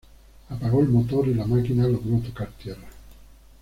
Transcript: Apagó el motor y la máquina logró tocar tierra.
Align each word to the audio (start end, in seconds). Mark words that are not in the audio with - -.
Apagó 0.49 0.81
el 0.81 0.87
motor 0.89 1.27
y 1.27 1.35
la 1.35 1.45
máquina 1.45 1.85
logró 1.87 2.17
tocar 2.21 2.49
tierra. 2.53 2.87